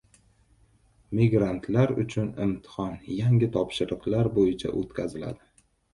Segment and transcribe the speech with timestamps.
[1.19, 5.47] Migrantlar uchun imtihon yangi topshiriqlar bo‘yicha o‘tkaziladi